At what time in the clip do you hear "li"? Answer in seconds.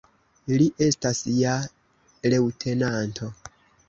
0.59-0.65